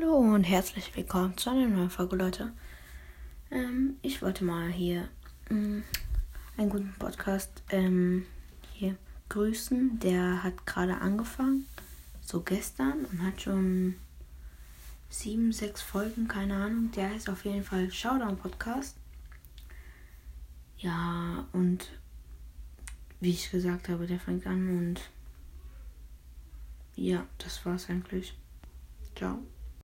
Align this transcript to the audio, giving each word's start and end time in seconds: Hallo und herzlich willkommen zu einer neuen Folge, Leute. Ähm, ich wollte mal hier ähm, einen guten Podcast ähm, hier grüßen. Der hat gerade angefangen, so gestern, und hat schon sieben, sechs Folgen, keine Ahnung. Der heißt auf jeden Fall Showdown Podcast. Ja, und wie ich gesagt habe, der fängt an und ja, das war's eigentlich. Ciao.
Hallo 0.00 0.16
und 0.16 0.44
herzlich 0.44 0.96
willkommen 0.96 1.36
zu 1.36 1.50
einer 1.50 1.66
neuen 1.66 1.90
Folge, 1.90 2.16
Leute. 2.16 2.52
Ähm, 3.50 3.96
ich 4.02 4.22
wollte 4.22 4.44
mal 4.44 4.68
hier 4.70 5.08
ähm, 5.50 5.82
einen 6.56 6.70
guten 6.70 6.94
Podcast 6.98 7.62
ähm, 7.70 8.24
hier 8.72 8.96
grüßen. 9.28 9.98
Der 9.98 10.42
hat 10.42 10.64
gerade 10.66 10.96
angefangen, 10.98 11.66
so 12.22 12.40
gestern, 12.40 13.04
und 13.04 13.22
hat 13.22 13.42
schon 13.42 13.96
sieben, 15.10 15.52
sechs 15.52 15.82
Folgen, 15.82 16.28
keine 16.28 16.54
Ahnung. 16.54 16.90
Der 16.92 17.10
heißt 17.10 17.28
auf 17.28 17.44
jeden 17.44 17.64
Fall 17.64 17.90
Showdown 17.90 18.38
Podcast. 18.38 18.96
Ja, 20.78 21.46
und 21.52 21.90
wie 23.20 23.30
ich 23.30 23.50
gesagt 23.50 23.88
habe, 23.88 24.06
der 24.06 24.20
fängt 24.20 24.46
an 24.46 24.78
und 24.78 25.00
ja, 26.94 27.26
das 27.38 27.66
war's 27.66 27.90
eigentlich. 27.90 28.34
Ciao. 29.14 29.40